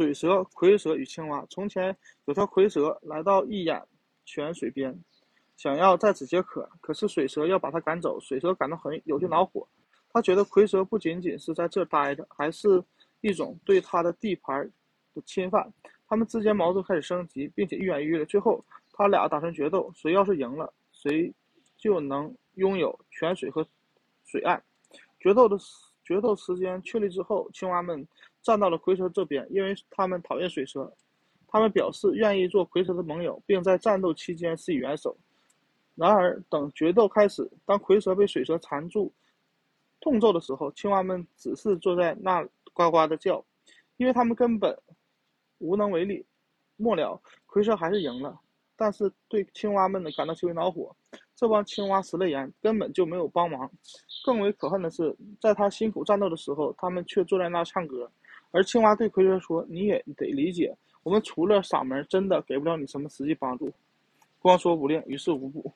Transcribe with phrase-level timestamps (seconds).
[0.00, 1.44] 水蛇、蝰蛇与青蛙。
[1.50, 1.94] 从前
[2.24, 3.86] 有条蝰蛇来到一眼
[4.24, 4.98] 泉水边，
[5.58, 8.18] 想要在此解渴，可是水蛇要把它赶走。
[8.18, 9.68] 水蛇感到很有些恼火，
[10.08, 12.82] 他觉得蝰蛇不仅仅是在这待着，还是
[13.20, 14.66] 一种对他的地盘
[15.14, 15.70] 的侵犯。
[16.08, 18.24] 他们之间矛盾开始升级，并且愈演愈烈。
[18.24, 18.64] 最后，
[18.94, 21.30] 他俩打算决斗，谁要是赢了，谁
[21.76, 23.62] 就能拥有泉水和
[24.24, 24.62] 水岸。
[25.18, 25.58] 决斗的
[26.10, 28.04] 决斗时间确立之后，青蛙们。
[28.42, 30.90] 站到了蝰蛇这边，因为他们讨厌水蛇，
[31.46, 35.14] 他们表示愿意做蝰蛇的盟友，并在战斗期间施以援手。
[35.94, 39.12] 然而，等决斗开始，当蝰蛇被水蛇缠住、
[40.00, 42.42] 痛揍的时候，青蛙们只是坐在那
[42.72, 43.44] 呱呱的叫，
[43.98, 44.74] 因为他们根本
[45.58, 46.24] 无能为力。
[46.78, 48.40] 末了，蝰蛇还是赢了，
[48.74, 50.96] 但是对青蛙们呢感到极为恼火。
[51.40, 53.70] 这帮青蛙食了盐，根本就没有帮忙。
[54.26, 58.10] 更为可恨的是，在他辛苦战斗的时候，他们却坐在那唱歌。
[58.50, 63.72] 而青蛙对蝰蛇说：“你也得理解，我们除了嗓门，真的给不了你什么实际帮助。”
[64.38, 65.72] 光说不练，于事无补。